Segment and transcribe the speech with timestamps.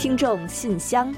[0.00, 1.14] 听众信箱，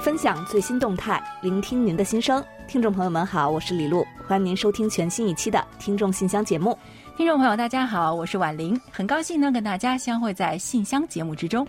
[0.00, 2.42] 分享最新动态，聆听您的心声。
[2.66, 6.78] 听众朋友们好，我是李璐，欢迎您收听全新一期的《听众信箱》节目。
[7.18, 11.68] 听众朋友，大家好，我是婉玲，很高兴能跟大家相会在信箱节目之中。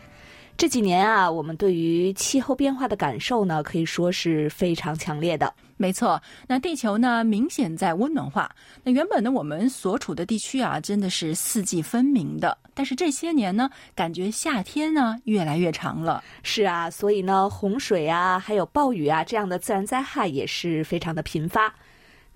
[0.55, 5.53] 这几年啊，我们对于气候变化的感受呢，可以说是非常强烈的。
[5.77, 8.49] 没错，那地球呢明显在温暖化。
[8.83, 12.57] 那原本呢，我们所处的地区啊，真的是四季分明的。
[12.73, 16.23] 但是这些年呢，感觉夏天呢越来越长了。
[16.43, 21.73] 是啊，所以呢，洪水啊，还有暴雨啊，这样的自然灾害也是非常的频发。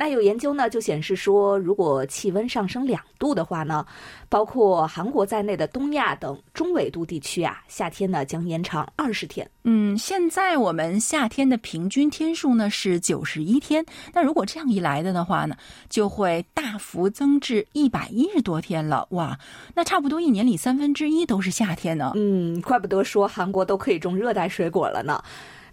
[0.02, 3.86] 那有研究呢，就显示说，如果气温上升两度的话呢，
[4.30, 9.48] 包括韩国在内的东亚等中纬度地区啊，夏天呢将延长二十天。
[9.64, 15.55] 嗯，现在我们夏天的平均天数呢是九十一天，那如果这样一来的的话呢，
[15.88, 19.05] 就会大幅增至一百一十多天了。
[19.12, 19.38] 哇，
[19.76, 22.13] 那差不多一年里三分之一都是夏天呢。
[22.16, 25.24] 嗯，怪不得说韩国都可以种热带水果了呢。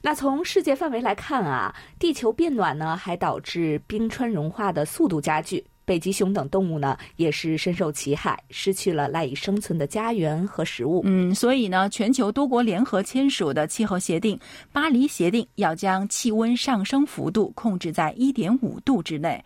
[0.00, 11.02] 那从世界范围来看啊，地球变暖呢，还导致冰川融化的速度加剧，北极熊等动物呢也是深受其害，失去了赖以生存的家园和食物。
[11.04, 14.36] 嗯，所以呢，全球多国联合签署的气候协定
[14.72, 19.44] 《巴黎协定》要将气温上升幅度控制在一点五度之内。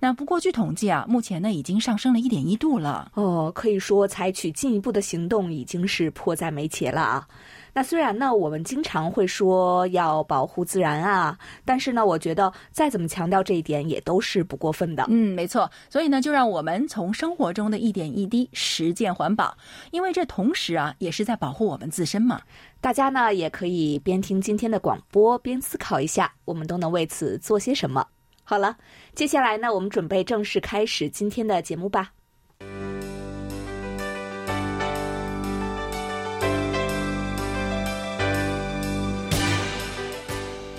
[0.00, 3.10] 那不过据统计啊，目前呢已经上升了一点一度了。
[3.14, 7.26] 哦，可以说采取进一步的行动已经是迫在眉睫了啊。
[7.74, 15.04] 那虽然呢，我们经常会说要保护自然啊，但是呢，我觉得再怎么强调这一点也都是不过分的。
[15.08, 15.70] 嗯，没错。
[15.90, 19.54] 所以呢，就让我们从生活中的一点一滴实践环保，
[19.90, 22.40] 因为这同时啊，也是在保护我们自身嘛。
[22.80, 28.06] 大家呢，也可以边听今天的广播，边思考一下，我们都能为此做些什么。
[28.44, 28.76] 好了，
[29.14, 32.12] 接下来呢，我们准备正式开始今天的节目吧。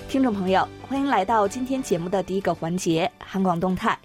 [0.08, 3.98] 听众朋友，欢迎来到今天节目的第一个环节——韩广动态。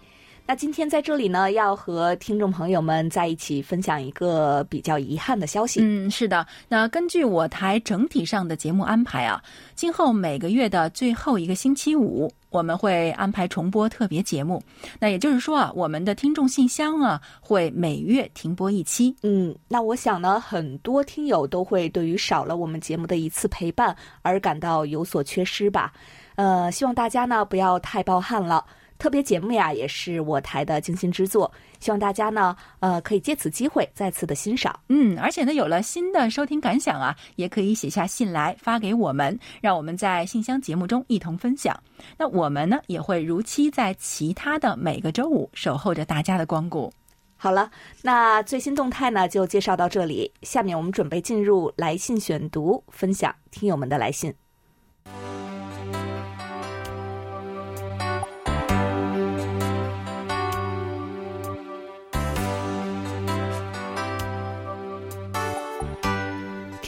[0.52, 5.80] 那今天在这里呢，要和听众朋友们在一起分享一个比较遗憾的消息。
[5.82, 6.46] 嗯，是的。
[6.68, 9.42] 那根据我台整体上的节目安排啊，
[9.76, 14.62] 今后每个月的最后一个星期五，我们会安排重播特别节目。
[15.00, 19.16] 那也就是说啊，我们的听众信箱啊，会每月停播一期。
[19.24, 25.94] 嗯，那我想呢，很多听友都会对于少了我们节目的一次陪伴而感到有所缺失吧。
[26.36, 28.66] 呃，希望大家呢不要太抱憾了。
[29.02, 34.80] 特别节目呀，也是我台的精心之作，希望大家呢，呃，可以借此机会再次的欣赏。
[34.90, 41.76] 嗯，而且呢，有了新的收听感想啊，也可以写下信来发给我们，让我们在信箱节目中一同分享。
[42.16, 46.94] 那我们呢，也会如期在其他的每个周五守候着大家的光顾。
[47.38, 47.72] 好了，
[48.04, 50.32] 那最新动态呢，就介绍到这里。
[50.44, 54.32] 下面我们准备进入来信选读，分享听友们的来信。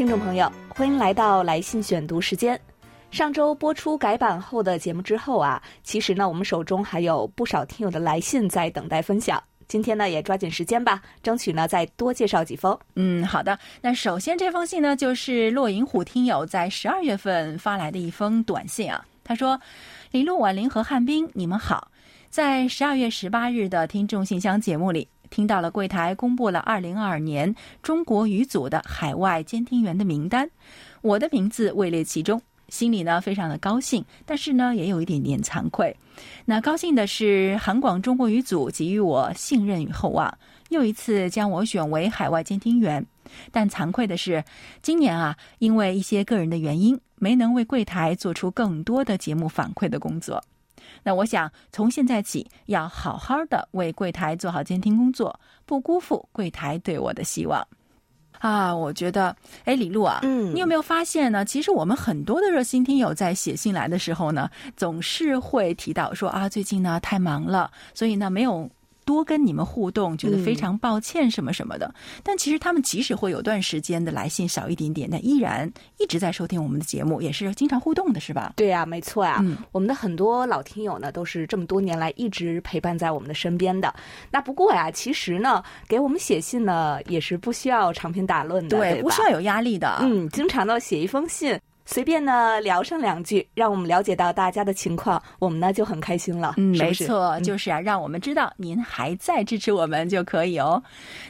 [0.03, 2.59] 听众朋友，欢迎来到来信选读时间。
[3.09, 9.41] 上周播出改版后的节目之后啊，其实呢，我们手中还有不少听友的来信在等待分享。
[9.65, 12.77] 今天呢，也抓紧时间吧，争取呢再多介绍几封。
[12.97, 13.57] 嗯，好的。
[13.79, 19.05] 那首先这封信呢，就是骆银虎听友在十二月份发来的一封短信啊。
[19.23, 19.57] 他说
[20.11, 21.89] ：“李璐、婉玲和汉斌，你们好，
[22.29, 30.47] 在十二月十八日的听众信箱节目里。”听到了柜台公布了二零二二年中国语组的海外监听员的名单，
[31.01, 35.97] 我的名字位列其中，心里呢非常的高兴，但是呢也有一点点惭愧。
[36.45, 40.37] 那高兴的是韩广中国语组给予我信任与厚望，
[40.69, 43.03] 又一次将我选为海外监听员。
[43.51, 44.43] 但惭愧的是，
[44.83, 50.43] 今年啊因为一些个人的原因，没能为柜台做出更多的节目反馈的工作。
[51.03, 57.65] 那我想从现在起要好好的为柜台做好监听工作，不辜负柜台对我的希望。
[58.39, 61.45] 啊，我觉得，哎，李璐啊，嗯，你有没有发现呢？
[61.45, 68.69] 其实我们很多的热心听友在写信来的时候呢，总是会提到说啊，最近呢太忙了，所以呢没有。
[69.05, 71.93] 多跟你们互动，觉得非常抱歉什么什么的。
[72.23, 78.53] 但其实他们即使会有段时间的来信少一点点，但依然一直在收听我们的节目，也是经常互动的，是吧？
[78.55, 79.39] 对呀，没错呀。
[79.41, 83.93] 嗯，我们的很多老听友呢，都是这么多年来一直陪伴在我们的身边的。
[84.31, 89.99] 那不过呀，其实呢，给我们写信呢，也是不需要长篇大论的，对不需要有压力的。
[90.01, 91.59] 嗯，经常呢写一封信。
[91.85, 96.53] 随便呢聊上两句，让我们了解到大家的情况，我们呢就很开心了。
[96.57, 100.81] 嗯，是是没错，嗯就是啊，让我们知道您还在支持我们就可以哦。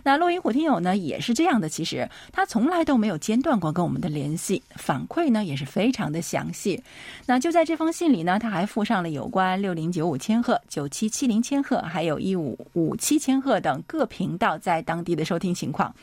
[0.03, 6.83] 那洛云虎听友呢也是这样的，其实他从来都没有间断过跟我们的联系，反馈呢也是非常的详细。
[7.25, 15.93] 那就在这封信里呢，他还附上了有关六零九五千赫、九七七零千赫，还有一五五七千赫等各频道在当地的收听情况。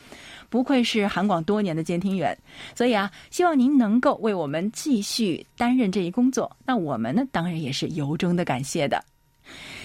[0.49, 2.37] 不愧是韩广多年的监听员，
[2.75, 6.51] 所以啊，希望您能够为我我们继续担任这一工作。
[6.65, 9.03] 那我们呢，当然也是由衷的感谢的。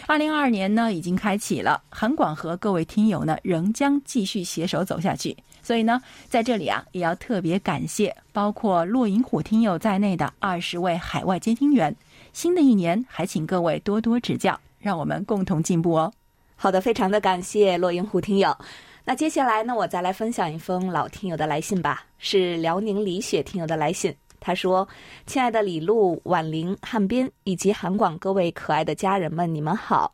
[0.06, 5.37] 二零二二年呢已经开启了，韩广和各位听友呢仍将继续携手走下去。
[5.62, 11.94] 所以呢，在这里啊，也要特别感谢包括落银虎听友在内的二十位海外监听员。
[12.32, 16.12] 新的一年，还请各位多多指教，让我们共同进步哦。
[16.55, 18.56] 好的，非常的感谢落英虎听友。
[19.05, 24.14] 那接下来呢，我再来分享一封老听友的来信吧，是辽宁李雪听友的来信。
[24.40, 24.88] 他说
[25.26, 30.12] ：“亲爱的李璐、婉玲、汉斌以及韩广各位可爱的家人们，你们好！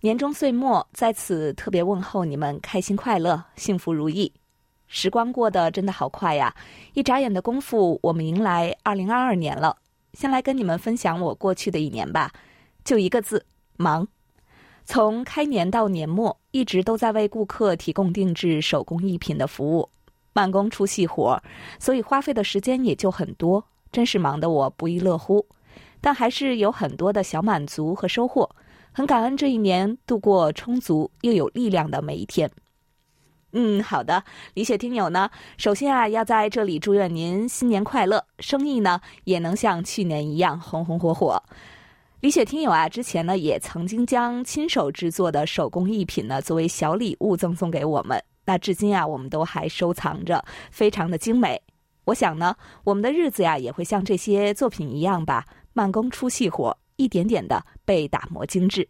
[0.00, 4.32] 年终岁末，在此特别问候你们开心快乐、幸福如意。
[4.88, 6.54] 时光过得真的好快呀，
[6.92, 9.76] 一眨眼的功夫，我们迎来二零二二年了。
[10.14, 12.30] 先来跟你们分享我过去的一年吧，
[12.84, 14.06] 就一个字：忙。”
[14.84, 19.88] 从开年到年末，一直都在为顾客提供定制手工艺品的服务，
[20.32, 21.42] 慢工出细活，
[21.78, 25.46] 所以花费的时间也就很多，真是忙得我不亦乐乎。
[26.00, 28.50] 但还是有很多的小满足和收获，
[28.90, 32.50] 很感恩这一年度过充足又有力量的每一天。
[33.52, 34.24] 嗯，好的，
[34.54, 41.40] 李雪听友呢，首先啊，要在这里祝愿您新年快乐，生意呢也能像去年一样红红火火。
[42.20, 51.62] 李雪听友啊，之前呢也曾经将亲手制作的手工艺品呢作为小礼物赠送给我们，那至今啊我们都还收藏着，非常的精美。
[52.04, 58.88] 我想呢，我们的日子呀也会像这些作品一样吧，慢工出细活，一点点的被打磨精致。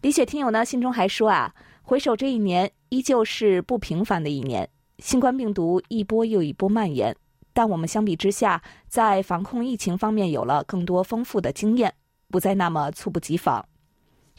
[0.00, 7.16] 李雪听友呢信中还说啊，回首这一年，依旧是不平凡的一年，新冠病毒一波又一波蔓延，
[7.52, 11.94] 但我们相比之下，在防控疫情方面有了更多丰富的经验。
[12.28, 13.64] 不再那么猝不及防，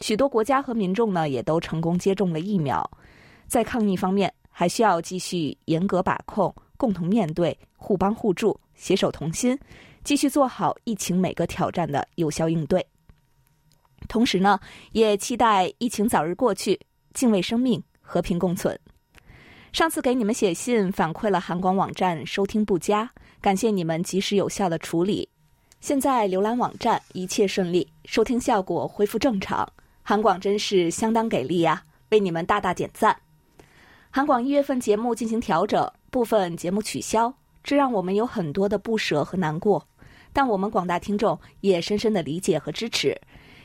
[0.02, 2.90] 许多国家和民众呢也都成功接种了疫苗。
[3.46, 9.58] 在抗疫方面，还需要继续严格把控，共同面对，互帮互助，携手同心，
[10.04, 12.84] 继续做好疫情每个挑战的有效应对。
[14.08, 14.58] 同时呢，
[14.92, 16.78] 也期待疫情早日过去，
[17.14, 18.78] 敬畏生命，和平共存。
[19.72, 23.10] 上次给你们写信反馈了韩广网站收听不佳，
[23.40, 25.28] 感谢你们及时有效的处理。
[25.80, 29.70] 现在浏览网站一切顺利，收听效果恢复正常。
[30.02, 33.14] 韩广真是相当给力呀，为你们大大点赞。
[34.16, 37.30] 韩广一月份节目进行调整，部分节目取消，
[37.62, 39.86] 这让我们有很多的不舍和难过。
[40.32, 43.14] 但我们广大听众也深深的理解和支持，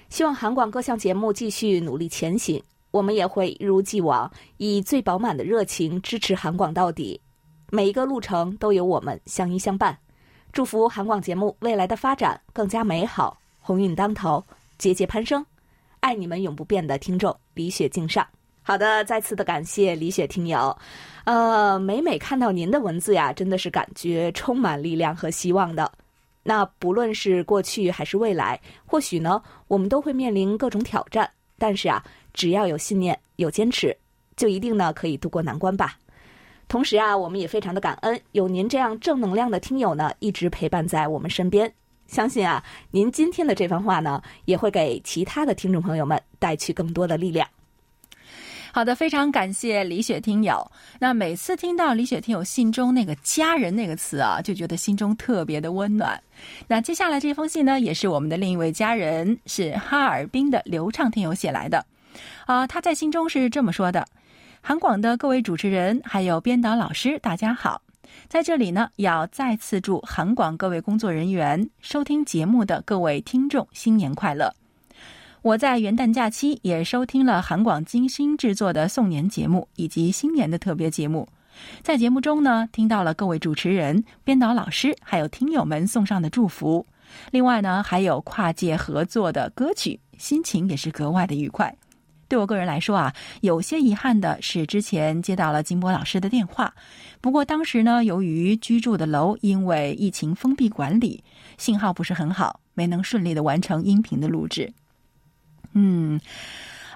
[0.09, 2.61] 希望韩广各项节目继续努力前行。
[2.91, 7.21] 我们也会一如既往，以最饱满的热情支持韩广到底。
[7.69, 9.97] 每一个路程都有我们相依相伴。
[10.51, 14.43] 祝福韩广节目未来的发展更加美好，鸿运当头，
[14.77, 15.45] 节节攀升。
[16.01, 18.27] 爱你们永不变的听众李雪敬上。
[18.63, 20.75] 好的，再次的感谢李雪听友。
[21.23, 25.91] 呃，每每看到您的文字呀，真的是感觉充满力量和希望的。
[26.43, 32.03] 那不论是过去还是未来，或许呢，我们都会面临各种挑战，但是啊，
[32.33, 33.95] 只要有信念、有坚持，
[34.35, 35.97] 就一定呢可以渡过难关吧。
[36.67, 41.71] 同时啊，我们也非常的感恩有您这样正能量的听友呢，一直陪伴在我们身边。
[42.07, 47.47] 相信啊，您今天的这番话呢，也会给其他的听众朋友们带去更多的力量。
[48.73, 50.71] 好的，非常感谢李雪听友。
[50.97, 56.21] 那每次听到李雪听友信中那个“家人”那个词啊，就觉得心中特别的温暖。
[56.67, 61.85] 那接下来这封信呢，也是我们的另一位家人，是哈尔滨的刘畅听友写来的。
[62.45, 64.07] 啊，他在信中是这么说的。
[64.61, 67.81] 韩广的各位主持人还有编导老师，大家好！
[68.29, 74.53] 在这里呢，要再次祝韩广各位工作人员、收听节目的各位听众新年快乐。
[75.41, 81.27] 我在元旦假期也收听了韩广精心制作的送年节目以及新年的特别节目，
[81.81, 86.85] 在节目中呢，听到了各位主持人、编导老师还有听友们送上的祝福，
[87.31, 91.75] 另外呢，还有跨界合作的歌曲，心情也是格外的愉快。
[92.27, 96.71] 对我个人来说啊，有些遗憾的是之前接到了金波老师的电话，
[97.19, 101.23] 不过当时呢，由于居住的楼因为疫情封闭管理，
[101.57, 104.71] 信号不是很好，没能顺利的完成音频的录制。
[105.73, 106.19] 嗯，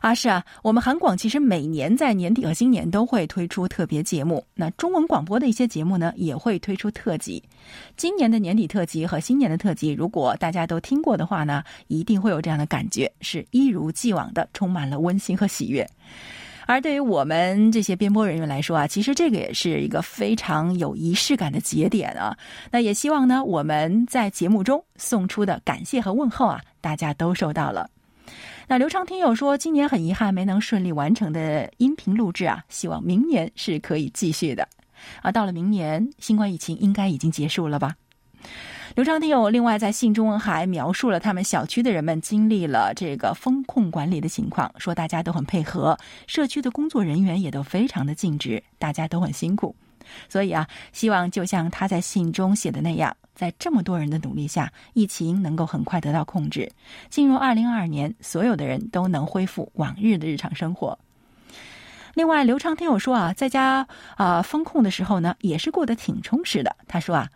[0.01, 4.45] 啊，是啊，我们韩广其实每年在年底和新年都会推出特别节目。
[4.53, 7.41] 那中文广播的一些节目呢，也会推出特辑。
[7.97, 15.87] 今年的年底特辑和新年的特辑，如果大家都听过的话呢，一定会有这样的感觉，是一如既往的充满了温馨和喜悦。
[16.67, 22.35] 而对于我们这些编播人员来说啊，其实这个也是一个非常有仪式感的节点啊。
[22.71, 27.89] 那也希望呢，我们在节目中送出的感谢和问候啊，大家都收到了。
[28.67, 34.67] 那刘畅听友说，今年很遗憾没能顺利完成的音频录制啊，希望明年是可以继续的。
[35.21, 37.95] 啊，到了明年，新冠疫情应该已经结束了吧？
[38.95, 49.75] 刘畅听友另外在信中还描述了他们小区的人们经历了这个风控管理的情况，说大家都很配合，社区的工作人员也都非常的尽职，大家都很辛苦。
[50.29, 53.15] 所以啊，希望就像他在信中写的那样。
[53.35, 56.71] 在这么多人的努力下，疫情能够很快得到控制。
[57.09, 60.97] 进入二零二二年，所有的人都能恢复往日的日常生活。
[62.13, 63.85] 另外，刘畅听友说啊，在家
[64.15, 66.73] 啊封控的时候呢，也是过得挺充实的。
[66.87, 67.29] 他说啊，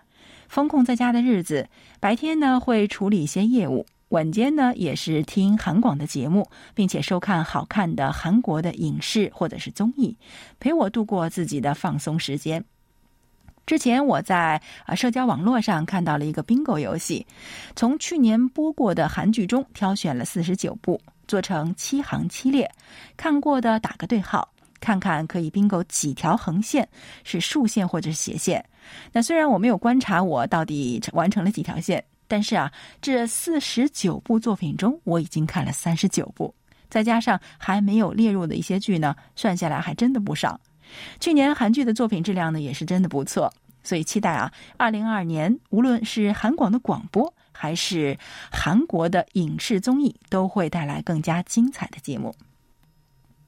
[0.47, 1.67] 封控在家的日子，
[1.99, 10.17] 白天呢会处理一些业务，晚间呢也是听韩广的节目，并且收看好看的韩国的影视或者是综艺，
[10.59, 12.63] 陪我度过自己的放松时间。
[13.67, 17.27] 之前我在啊社交网络上看到了一个 bingo 游戏，
[17.75, 22.67] 从去年播过的韩剧中挑选了四十九部，做成七行七列，
[23.15, 26.89] 看过的打个对号，看看可以 bingo 几条横线，
[27.23, 28.65] 是竖线或者是斜线。
[29.11, 32.71] 那虽然我没有观察我到底完成了几条线，但是啊，
[33.01, 36.53] 这四十九部作品中，我已经看了三十九部，
[36.89, 40.61] 再加上还没有列入的一些剧呢，算下来还真的不少。
[41.19, 43.51] 去年韩剧的作品质量呢，也是真的不错，
[43.83, 48.17] 所以期待啊，二零二二年无论是韩广的广播，还是
[48.51, 52.33] 韩国的影视综艺，都会带来更加精彩的节目。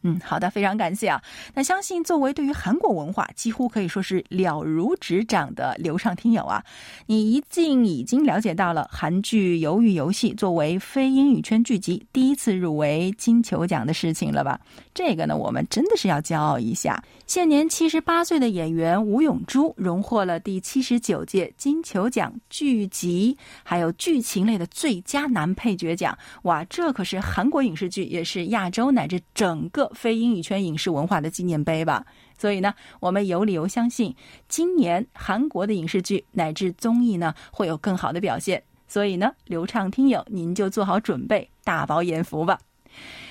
[0.04, 1.22] 嗯，好的，非常感谢啊。
[1.54, 6.64] 那相信作为对于韩国文化几乎可以说是了如指掌的流畅听友啊，
[7.06, 14.60] 你一定已经了解到了韩剧《鱿鱼游戏》作为非英语圈剧集第一次入围金球奖的事情了吧？
[14.94, 17.02] 这个呢，我们真的是要骄傲一下。
[17.28, 26.18] 现年七十八岁的演员吴永珠荣获了第七十九届金球奖剧集还有剧情类的最佳男配角奖。
[26.42, 29.91] 哇，这可是韩国影视剧，也是亚洲乃至整个。
[29.94, 32.06] 非英语圈影视文化的纪念碑吧，
[32.38, 34.16] 所以呢，我们有理由相信，
[34.48, 38.62] 今年韩国的影视剧乃至综艺呢会有更好的表现。
[38.88, 42.60] 所以呢，流畅听友您就做好准备，大饱眼福吧。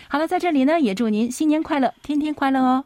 [0.08, 2.84] 好了，在这里呢，也祝您新年快乐，天天快乐哦。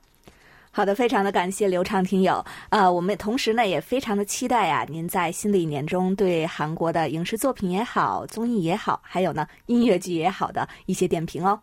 [0.73, 2.45] 好的，非常的感谢流畅听友。
[2.71, 11.61] 呃，我们同时呢也非常的期待呀，您在新的一年中对韩国的影视作品也好、综艺也好，还有呢音乐剧也好的一些点评哦。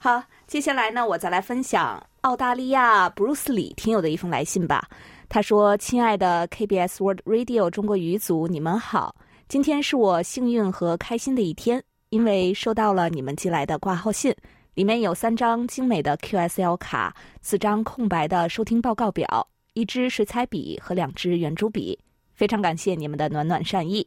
[0.00, 4.88] 好，接下来呢，我再来分享澳大利亚布鲁斯里听友的一封来信吧。
[5.28, 9.16] 他说：“亲爱的 KBS World Radio 中国语组，你们好，
[9.48, 14.32] 今天是我幸运和开心的一天，因为收到了你们寄来的挂号信，
[14.74, 17.12] 里面有三张精美的 QSL 卡，
[17.42, 21.98] 四张空白的收听报告表，一支水彩笔和两支圆珠笔。
[22.34, 24.06] 非常感谢你们的暖暖善意，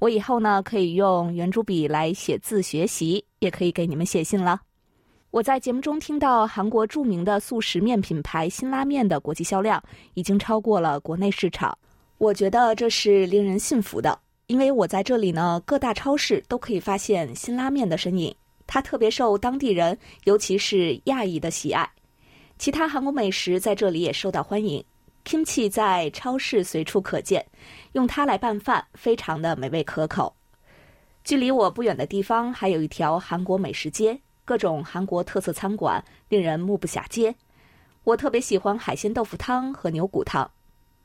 [0.00, 4.62] 我以后呢可以用圆珠笔来写字学习，也可以给你们写信了。”
[5.30, 9.82] 我在节目中听到韩国著名的速食面品牌辛拉面的国际销量
[10.14, 11.76] 已经超过了国内市场，
[12.16, 18.34] 我觉得这是令人信服的，因为我在这里呢，各大超市都可以发现辛拉面的身影，
[18.66, 21.86] 它特别受当地人，尤其是亚裔的喜爱。
[22.56, 24.82] 其他韩国美食在这里也受到欢迎
[25.26, 27.44] ，kimchi 在超市随处可见，
[27.92, 30.34] 用它来拌饭，非常的美味可口。
[31.22, 34.18] 距离我不远的地方还有一条韩国美食街。
[34.48, 37.34] 各种韩国特色餐馆令人目不暇接，
[38.02, 40.50] 我特别喜欢海鲜豆腐汤和牛骨汤。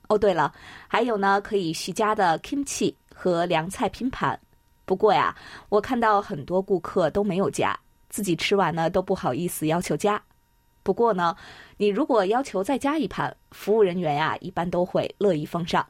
[0.07, 0.53] 哦，对了，
[0.87, 4.39] 还有呢，可以续加的 kimchi 和凉菜拼盘。
[4.85, 5.35] 不过呀，
[5.67, 10.23] 我看到很多顾客都没有加，自己吃完呢都不好意思要求加。
[10.81, 11.35] 不过呢，
[11.75, 15.85] 你如果要求再加一盘，服务人员呀一般都会乐意奉上。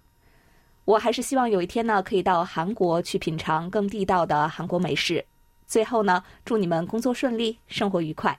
[0.85, 5.23] 我还是希望有一天呢，可以到韩国去品尝更地道的韩国美食。
[5.67, 8.37] 最后呢，祝你们工作顺利，生活愉快。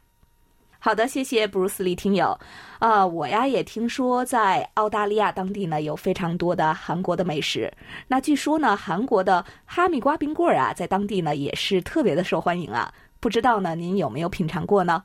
[0.78, 2.38] 好的，谢谢布鲁斯利听友。
[2.78, 7.72] 啊，我呀也听说在澳大利亚当地呢有非常多的韩国的美食。
[8.06, 12.92] 那据说呢，韩国的哈密瓜冰棍儿啊，在当地呢也是特别的受欢迎啊。
[13.18, 15.02] 不知道呢，您有没有品尝过呢？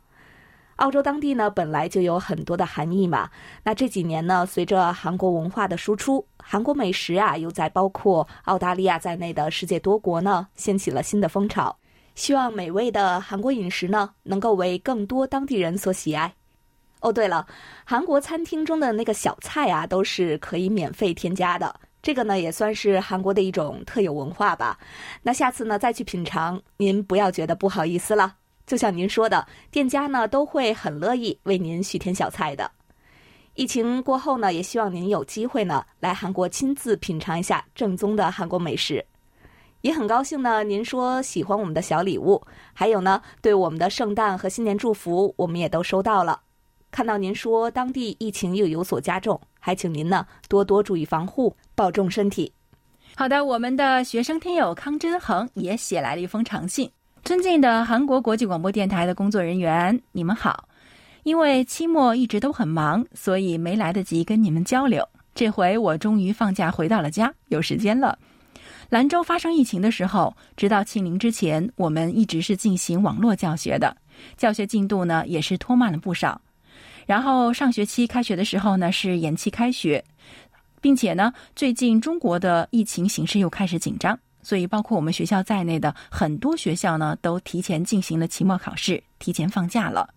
[0.76, 3.30] 澳洲当地呢本来就有很多的韩裔嘛。
[3.64, 11.79] 那这几年呢，随着韩国文化的输出，韩国美食啊又在包括澳大利亚在内的世界多国呢掀起了新的风潮。
[12.20, 16.36] 希望美味的韩国饮食呢，能够为更多当地人所喜爱。
[17.00, 17.48] 哦，对了，
[17.86, 21.74] 韩国餐厅中的那个小菜啊，都是可以免费添加的。
[22.02, 24.78] 这个呢，也算是韩国的一种特有文化吧。
[25.24, 28.36] 那下次呢，再去品尝，您不要觉得不好意思了。
[28.68, 32.70] 就像您说的，店家呢都会很乐意为您续添小菜的。
[33.54, 39.06] 疫情过后呢，也希望您有机会呢来韩国亲自品尝一下正宗的韩国美食。
[39.82, 42.42] 也很高兴呢，您说喜欢我们的小礼物，
[42.74, 46.42] 还有呢，对我们的圣诞和新年祝福，我们也都收到了。
[46.92, 52.52] 看到您说当地疫情又有所加重，还请您呢多多注意防护，保重身体。
[53.16, 56.90] 好的，我们的学生听友康真恒也写来了一封长信：
[57.24, 60.68] 尊敬的韩国国际广播电台的工作人员，你们好。
[61.24, 65.08] 因为期末一直都很忙，所以没来得及跟你们交流。
[65.36, 68.18] 这回我终于放假回到了家，有时间了。
[68.90, 73.96] 兰州发生疫情的时候，直到清零之前，我们一直是进行网络教学的，
[74.36, 76.42] 教学进度呢也是拖慢了不少。
[77.06, 80.04] 然后上学期开学的时候呢，是延期开学，
[80.82, 90.10] 并且呢，最近中国的疫情形势又开始紧张，所以包括我们学校在内的很多学校呢，都提前进行了期末考试，提前放假了。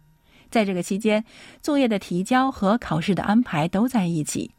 [0.52, 1.24] 在这个期间，
[1.62, 4.50] 作业的提交和考试的安排都在一起，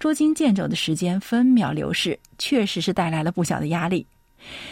[0.00, 4.04] 捉襟见肘的时间分秒流逝，确实是带来了不小的压力。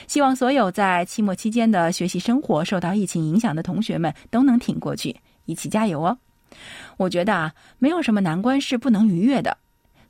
[0.08, 5.16] 希望所有在期末期间的学习生活受到疫情影响的同学们都能挺过去，
[5.46, 6.18] 一起加油哦！
[6.96, 9.56] 我觉得啊，没有什么难关是不能逾越的，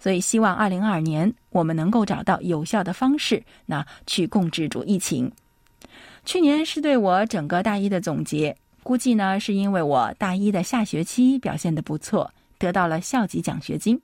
[0.00, 5.30] 所以希望二零二二年我们能够找到有效的方式，那去控制住疫情。
[6.24, 14.00] 去年是对我整个大一的总结，估计呢是因为我大一的下学期表现的不错，得到了校级奖学金。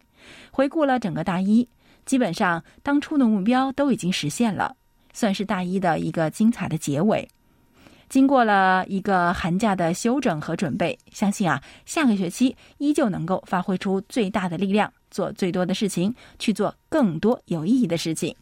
[0.50, 1.68] 回顾了整个大一，
[2.06, 4.74] 基本上当初的目标都已经实现了，
[5.12, 7.28] 算是大一的一个精彩的结尾。
[8.08, 18.34] 经过了一个寒假的休整和准备，相信啊，下个学期依旧能够发挥出最大的力量，做最多的事情，去做更多有意义的事情。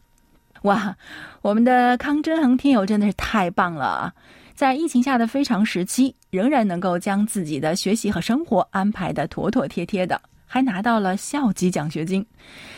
[0.63, 0.97] 哇，
[1.41, 4.13] 我们的康真恒听友真的是太棒了！
[4.59, 12.25] 在疫情下的非常时期，仍然能够将自己的学习和生活安排的妥妥帖帖的，还拿到了校级奖学金。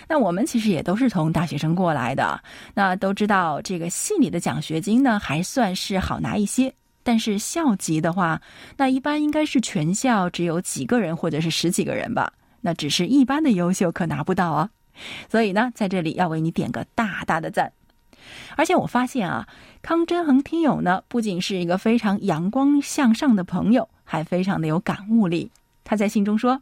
[0.08, 2.40] 那我们其实也都是从大学生过来的，
[2.76, 6.72] 那都知道这个系里的奖学金呢，还算是好拿一些。
[7.02, 8.40] 但是校级的话，
[8.78, 12.32] 那一般应该是全校只有几个人或者是十几个人吧？
[12.62, 14.70] 那只是一般的优秀可拿不到啊。
[15.32, 17.74] 所以呢，在这里要为你点个大大的赞。
[18.56, 19.48] 而且我发现啊，
[19.82, 25.52] 康真恒听友呢，不仅是一个非常阳光向上的朋友，还非常的有感悟力。
[25.84, 26.62] 他在信中说，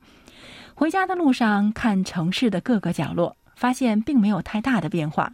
[0.74, 5.34] 回家的路上看城市的各个角落，发现并没有太大的变化。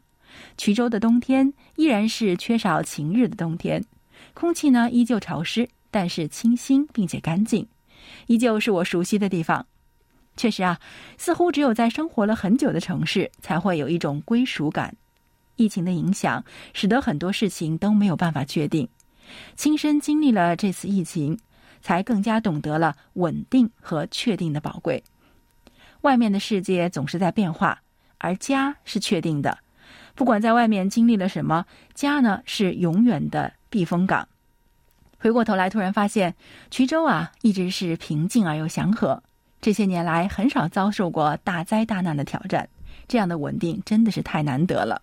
[0.58, 3.84] 衢州的冬天依然是缺少晴日的冬天。
[4.34, 7.66] 空气呢依旧潮湿，但是清新并且干净，
[8.28, 9.66] 依旧是我熟悉的地方。
[10.36, 10.78] 确实啊，
[11.18, 14.94] 似乎只有在生活了很久的城市，才会有一种归属感。
[15.56, 18.88] 疫情的影响，使得很多事情都没有办法确定。
[19.56, 21.40] 亲身经历了这次疫情，
[21.82, 25.04] 才更加懂得了稳定和确定的宝贵。
[26.02, 27.82] 外面的世界总是在变化，
[28.18, 29.58] 而家是确定的。
[30.14, 33.54] 不管在外面经历了什么，家呢是永远的。
[33.68, 34.30] 避风港。
[35.20, 36.34] 回过头来，突然发现
[36.72, 39.22] 衢州啊，一直是平静而又祥和。
[39.60, 42.70] 这些年来，很少遭受过大灾大难的挑战，
[43.06, 45.02] 这样的稳定真的是太难得了。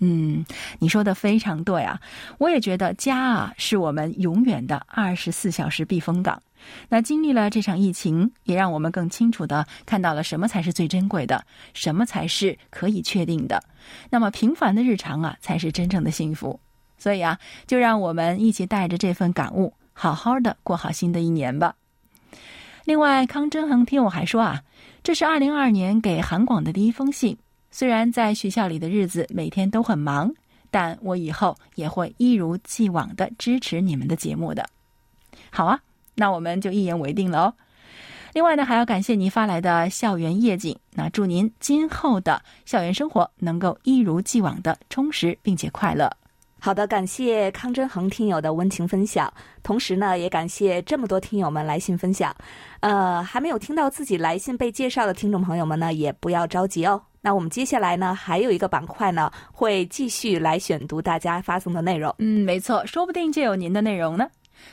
[0.00, 0.44] 嗯，
[0.78, 2.00] 你说的非常对啊，
[2.38, 6.42] 我也觉得家啊，是我们永远的二十四小时避风港。
[6.88, 13.62] 那经历了这场疫情，也让我们更清楚的看到了什么才是最珍贵的，什么才是可以确定的。
[14.10, 16.58] 那么平凡的日常啊，才是真正的幸福。
[16.98, 21.74] 所以啊，就让我们一起带着这份感悟，好好的过好新的一年吧。
[22.84, 24.62] 另外，康真恒听我还说啊，
[25.02, 27.36] 这是二零二二年给韩广的第一封信。
[27.70, 30.32] 虽然在学校里的日子每天都很忙，
[30.70, 34.66] 但我以后也会一如既往的支持你们的节目的。
[35.50, 35.80] 好啊，
[36.14, 37.54] 那我们就一言为定了哦。
[38.32, 40.78] 另外呢，还要感谢您发来的校园夜景。
[40.92, 46.08] 那祝您今后的校园生活能够一如既往的充实并且快乐。
[46.60, 52.32] 好的，感谢康真恒听友的温情分享，同时呢，也感谢这么多听友们来信分享。
[52.80, 57.02] 呃，还没有听到自己来信被介绍的听众朋友们呢，也不要着急哦。
[57.22, 62.14] 那我们接下来呢，还有一个板块呢，会继续来选读大家发送的内容。
[62.18, 64.26] 嗯，没错，说不定就有您的内容呢。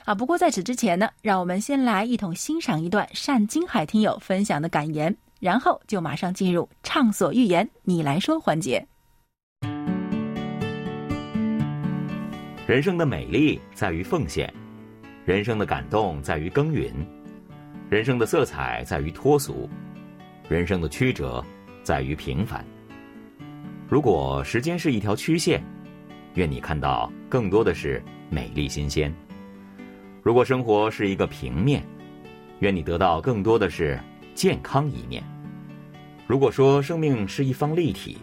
[0.05, 8.85] 啊，不过在此之前呢，让我们先来一同欣赏一段单金海听友分享的感言，然后就马上进入畅所欲言，你来说环节。
[12.65, 14.53] 人生的美丽在于奉献，
[15.25, 16.93] 人生的感动在于耕耘，
[17.89, 19.69] 人生的色彩在于脱俗，
[20.49, 21.43] 人生的曲折
[21.87, 22.65] 在于平凡。
[23.87, 25.63] 如果时间是一条曲线，
[26.33, 29.09] 愿你看到更多的是美丽新鲜；
[30.21, 31.81] 如果生活是一个平面，
[32.59, 33.97] 愿你得到更多的是
[34.35, 35.23] 健康一面。
[36.27, 38.17] 如果说生命是一方立体，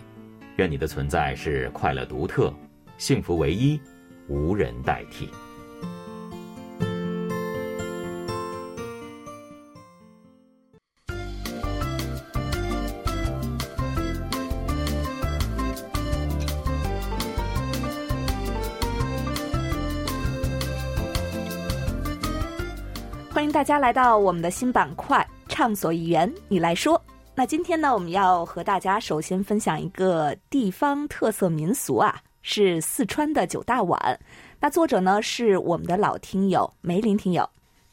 [0.57, 2.53] 愿你的存在是快乐独特、
[2.99, 3.81] 幸福唯一、
[4.29, 5.31] 无人代替。
[23.65, 27.03] 大家来到我们的新板块“畅所欲言”，你来说。
[27.35, 34.21] 那今天呢，我们要和大家首先分享一个地方特色民俗啊，是四川的九大碗。
[34.61, 37.49] 那作者呢是我们的老听友梅林听友。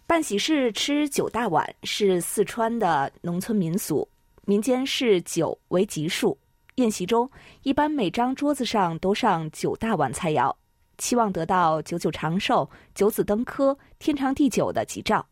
[0.05, 4.05] 办喜事吃九大碗是四川的农村民俗，
[4.43, 6.37] 民间视九为吉数，
[6.75, 7.31] 宴席中
[7.63, 10.53] 一般每张桌子上都上九大碗菜肴，
[10.97, 15.25] 期望得到九九长寿、九子登科、天长地久的吉兆。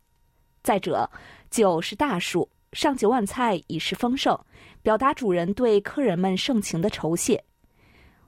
[0.62, 1.10] 再者，
[1.50, 2.48] 九是大数。
[2.72, 4.38] 上九碗菜已是丰盛，
[4.80, 7.42] 表达主人对客人们盛情的酬谢。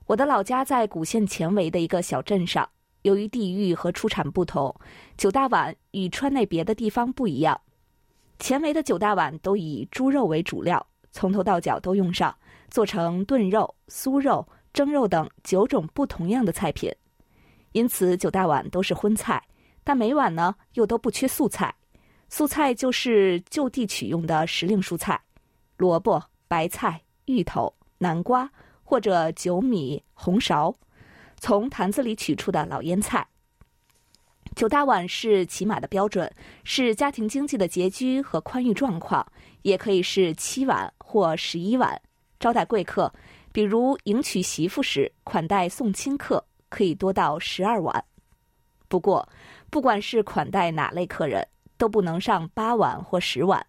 [0.06, 2.68] 我的老家在古县前围的一个小镇上，
[3.02, 4.74] 由于地域和出产不同，
[5.16, 7.60] 九大碗与川内别的地方不一样。
[8.40, 12.36] 前围的九大碗都以猪肉为主料，从头到脚都用上，
[12.68, 16.92] 做成炖肉、酥肉、蒸肉等九种不同样的菜品。
[17.70, 19.40] 因此，九大碗都是荤菜，
[19.84, 21.72] 但每碗呢又都不缺素菜。
[22.32, 25.20] 素菜就是就地取用的时令蔬菜，
[25.76, 26.18] 萝卜、
[26.48, 28.50] 白菜、芋头、南瓜
[28.82, 30.74] 或者酒米、红苕，
[31.38, 33.28] 从坛子里取出的老腌菜。
[34.56, 36.32] 九大碗是起码的标准，
[36.64, 39.26] 是家庭经济的拮据和宽裕状况，
[39.60, 42.00] 也可以是七碗或十一碗。
[42.40, 43.12] 招待贵客，
[43.52, 48.02] 比如迎娶媳妇时款待送亲客，可以多到十二碗。
[48.88, 49.28] 不过，
[49.68, 51.46] 不管是款待哪类客人。
[51.82, 53.66] 都不能上八碗或十碗。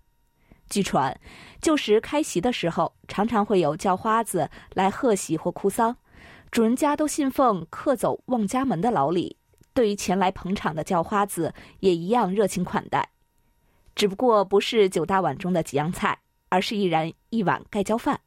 [0.69, 1.19] 据传，
[1.59, 5.97] 旧时开席的时候，常常会有叫花子来贺喜或哭丧，
[6.51, 9.37] 主人家都信奉客走望家门的老礼，
[9.73, 13.09] 对于前来捧场的叫花子也一样热情款待。
[13.95, 18.21] 只不过不是九大碗中的几样菜，而是一人一碗盖浇饭，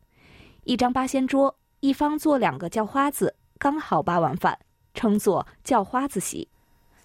[0.64, 4.58] 一张八仙桌，一方坐两个叫花子，刚好八碗饭，
[4.94, 6.48] 称作叫花子席。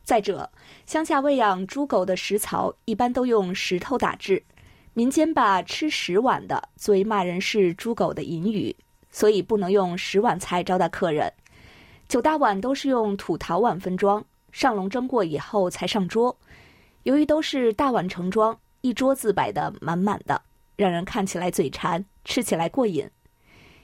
[0.03, 0.49] 再者，
[0.85, 4.43] 乡下喂养猪狗的食槽一般都用石头打制，
[4.93, 8.75] 民间把吃十碗的作为骂人是猪狗的隐语，
[9.11, 11.31] 所以不能用十碗菜招待客人。
[12.09, 16.37] 九大碗都是用土陶碗分装，上笼蒸过以后才上桌。
[17.03, 20.41] 由于都是大碗盛装，一桌子摆得满满的，
[20.75, 23.09] 让人看起来嘴馋，吃起来过瘾。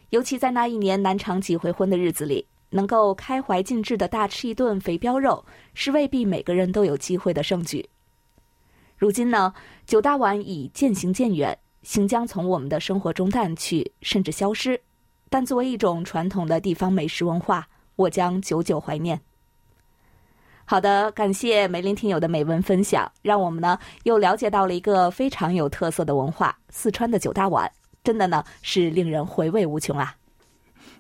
[0.10, 2.48] 尤其在那一年难尝几回荤的日子里。
[2.70, 7.88] 能够开怀尽致的大吃一顿肥膘肉，是未必每个人都有机会的盛举。
[8.98, 9.54] 如今呢，
[9.86, 14.82] 九大碗已渐行渐远，行将从我们的生活中淡去，甚至消失。
[15.30, 19.20] 但作为一种传统的地方美食文化，我将久久怀念。
[20.66, 27.72] 好的，感谢梅林听友的美文分享，让我们呢又了解到了一个非常有特色的文化——四川的九大碗，
[28.04, 30.16] 真的呢是令人回味无穷啊。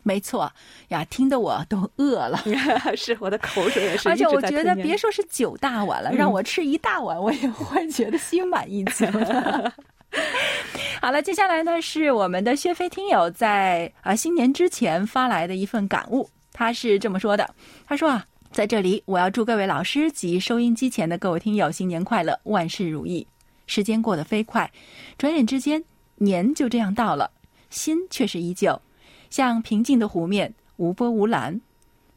[0.03, 0.51] 没错
[0.89, 2.41] 呀，听得我都饿了，
[2.95, 4.07] 是我的口水也是。
[4.09, 9.05] 而且我觉得，别说是九大碗了，让我吃一大碗，我也会觉得心满意足。
[11.01, 17.53] 好了，接下来呢是我们的薛飞听友在啊新年之前发来的一份感悟，他是这么说的：
[17.85, 23.27] 他说啊，在这里我要祝各位老师及收音机前的各位听友新年快乐，万事如意。
[23.67, 24.71] 时间过得飞快，
[25.17, 25.83] 转眼之间
[26.15, 27.29] 年就这样到了，
[27.69, 28.81] 心却是依旧。
[29.29, 31.61] 像平静的湖面，无波无澜。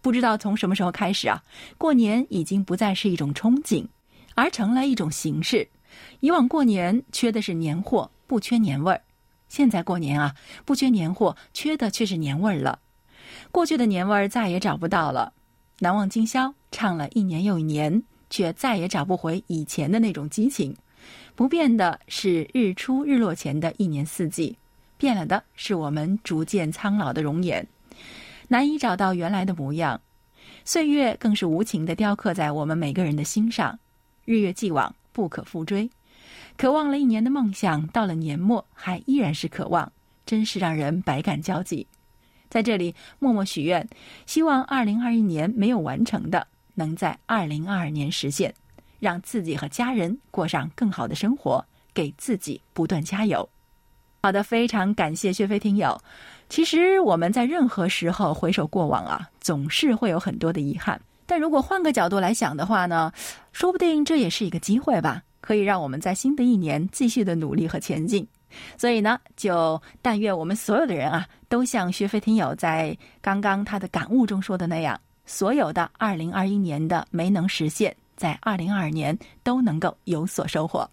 [0.01, 1.43] 不知道从什么时候开始啊，
[1.77, 3.87] 过年已经不再是一种憧憬，
[4.35, 5.69] 而成了一种形式。
[6.21, 9.01] 以往过年缺的是年货，不缺年味儿；
[9.49, 12.79] 现在过年啊，不缺年货，缺的却是年味儿了。
[13.51, 15.33] 过去的年味儿再也找不到了。
[15.81, 20.77] 难忘今宵唱了一年又一年，却再也找不回以前的那种激情。
[21.35, 24.57] 不变的是日出日落前的一年四季。
[25.01, 27.67] 变了的是我们逐渐苍老的容颜，
[28.49, 30.03] 难以找到原来的模样。
[30.63, 33.79] 岁月更是无情的雕刻在我们每个人的心上，
[34.27, 35.91] 日月既往，不可复追。
[36.59, 39.91] 渴望了一年的梦想，到了年末还依然是渴望，
[40.27, 41.87] 真是让人百感交集。
[42.51, 43.89] 在这里默默许愿，
[44.27, 48.55] 希望二零二一年没有完成的，能在二零二二年实现，
[48.99, 53.49] 让自己和家人过上更好的生活，给自己不断加油。
[54.23, 55.99] 好的，非常感谢薛飞听友。
[56.51, 61.01] 其实我们在任何时候回首过往啊，总是会有很多的遗憾。
[61.25, 63.11] 但如果换个角度来想的话呢，
[63.53, 68.27] 说不定这也是一个机会吧，可以让我们在新的一年继续的努力和前进。
[68.77, 80.87] 所以呢，就但愿我们所有的人啊，都像薛飞听友在刚刚他的感悟中说的那样，所有的二零二一年的没能实现，在二零二二年都能够有所收获。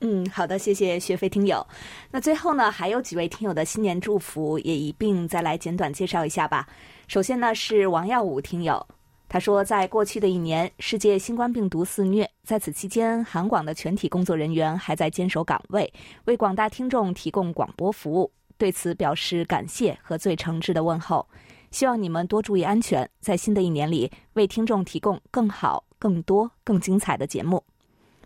[0.00, 1.66] 嗯，好的，谢谢学飞听友。
[2.12, 6.68] 那最后呢，还有几位听友的新年祝福也一并再来简短介绍一下吧。
[7.08, 8.86] 首先呢，是王耀武听友，
[9.28, 15.92] 他说，在过去的一年，世界新冠病毒肆虐，在此期间，韩广的全体工作人员还在坚守岗位，
[16.26, 21.26] 为广大听众提供广播服务，对此表示感谢和最诚挚的问候。
[21.72, 27.64] 希望你们多注意安全，在新的一年里为听众提供更好、更多、更精彩的节目。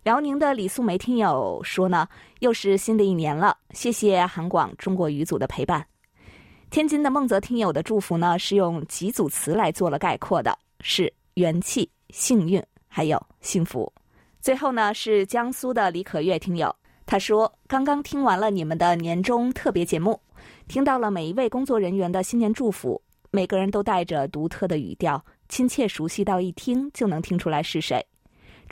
[0.03, 2.09] 辽宁的李素梅听友说呢，
[2.41, 5.87] 又是新的一年了，谢谢韩广中国语组的陪伴。
[6.71, 13.93] 天津的孟泽听友的祝福呢，是用几组词来做了概括的，是元气、幸运，还有幸福。
[14.41, 16.75] 最后呢，是江苏的李可月听友，
[17.07, 20.21] 他说刚刚听完了你们的年终特别节目，
[20.67, 28.05] 听到了每一位工作人员的新年祝福，每个人都带着独特的语调，亲切熟悉到一听就能听出来是谁。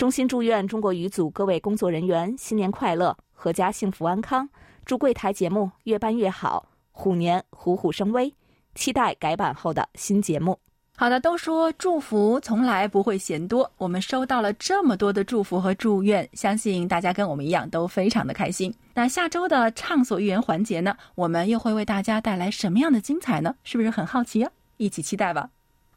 [0.01, 4.49] 衷心祝愿中国语组各位工作人员新年快乐，阖家幸福安康。
[4.87, 8.33] 祝柜台节目越办越好，虎年虎虎生威。
[8.75, 10.59] 期待改版后的新节目。
[10.97, 18.75] 好的，都说祝福从来不会嫌多，我们收到了这么多的祝福和祝愿，相信大家跟我们一样都非常的开心。
[18.95, 23.55] 那下周的畅所欲言环节呢，我们又会为大家带来什么样的精彩呢？
[23.65, 24.51] 是不是很好奇啊？
[24.79, 25.51] 一起期待吧。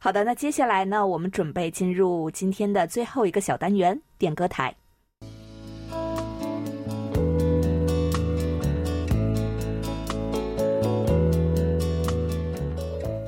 [0.04, 4.76] 好的，那接下来呢，我们准备进入今天的最后一个小单元——点歌台。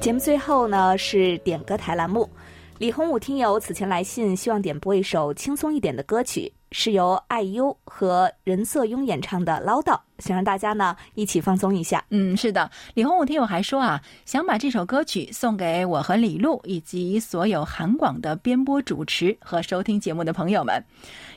[0.02, 2.30] 节目最后呢是点歌台栏目。
[2.78, 6.52] 李洪武听友此前来信，希望点播一首轻松一点的歌曲。
[6.72, 12.04] 是由爱优和任瑟雍演唱的《唠叨》，想让大家呢一起放松一下。
[12.10, 20.84] 嗯，是的，李洪武听友还说啊，想把这首歌曲送给我和李璐以及所有韩广的编播、主持和收听节目的朋友们。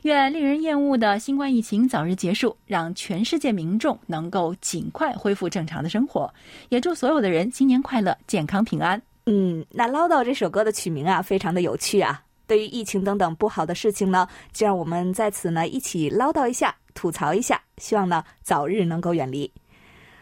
[0.02, 6.28] 愿令人厌恶的新冠疫情早日结束，让全世界民众能够尽快恢复正常的生活。
[6.68, 9.00] 也祝所有的人新年快乐、健康平安。
[9.30, 12.22] 嗯，那《唠叨》这首歌的曲名啊，非常的有趣啊。
[12.46, 19.52] 对于疫情等等不好的事情呢，就让我们在此呢一起唠叨一下，吐槽一下，希望呢早日能够远离。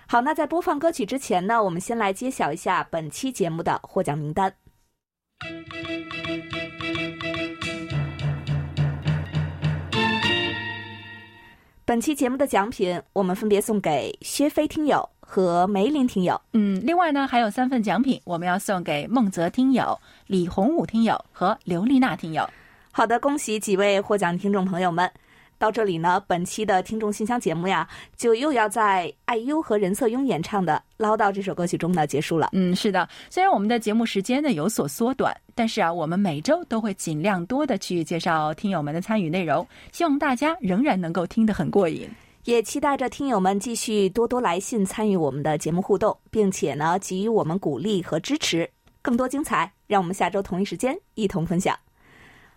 [0.08, 4.52] 好，那在播放歌曲之前呢，我们先来揭晓一下本期节目的获奖名单。
[11.84, 15.08] 本期节目的奖品，我们分别送给薛飞听友。
[15.28, 22.48] 和梅林听友，嗯，另外呢还有三份奖品，我们要送给孟泽听友、李洪武听友和刘丽娜听友。
[22.92, 25.10] 好的，恭喜几位获奖听众朋友们。
[25.58, 32.50] 到这里呢，本期的听众信箱节目呀，就又要在爱优和任瑟雍演唱的《唠叨》这首歌曲中呢结束了。
[32.52, 42.06] 嗯，是的，虽然我们的节目时间呢有所缩短，但是啊，我们每周都会尽量多的去介绍听友们的参与内容，希望大家仍然能够听得很过瘾。
[42.46, 48.70] 也期待着听友们继续多多来信参与我们的节目互动，并且呢给予我们鼓励和支持。
[49.02, 51.76] 更多精彩，让我们下周同一时间一同分享。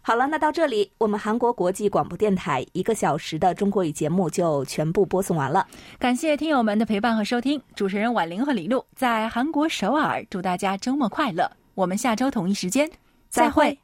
[0.02, 5.66] 好了，那到这里，我们韩国国际广播电台一个小时的中国语节目就全部播送完了。
[5.98, 11.52] 感谢听友们的陪伴和收听，主持人婉玲和李璐在韩国首尔，祝大家周末快乐。
[11.74, 12.88] 我们下周同一时间
[13.28, 13.80] 再会。